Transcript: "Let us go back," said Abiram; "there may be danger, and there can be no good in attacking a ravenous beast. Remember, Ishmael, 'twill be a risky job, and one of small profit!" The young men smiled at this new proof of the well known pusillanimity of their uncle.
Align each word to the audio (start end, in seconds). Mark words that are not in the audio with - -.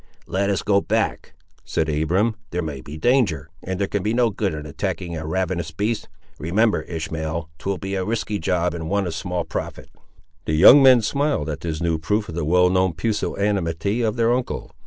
"Let 0.25 0.49
us 0.49 0.63
go 0.63 0.81
back," 0.81 1.35
said 1.63 1.87
Abiram; 1.87 2.35
"there 2.49 2.63
may 2.63 2.81
be 2.81 2.97
danger, 2.97 3.51
and 3.61 3.79
there 3.79 3.85
can 3.87 4.01
be 4.01 4.15
no 4.15 4.31
good 4.31 4.51
in 4.55 4.65
attacking 4.65 5.15
a 5.15 5.27
ravenous 5.27 5.69
beast. 5.69 6.09
Remember, 6.39 6.81
Ishmael, 6.81 7.51
'twill 7.59 7.77
be 7.77 7.93
a 7.93 8.03
risky 8.03 8.39
job, 8.39 8.73
and 8.73 8.89
one 8.89 9.05
of 9.05 9.13
small 9.13 9.43
profit!" 9.43 9.91
The 10.45 10.53
young 10.53 10.81
men 10.81 11.03
smiled 11.03 11.49
at 11.49 11.59
this 11.61 11.83
new 11.83 11.99
proof 11.99 12.27
of 12.29 12.33
the 12.33 12.43
well 12.43 12.71
known 12.71 12.93
pusillanimity 12.93 14.01
of 14.01 14.15
their 14.15 14.33
uncle. 14.33 14.71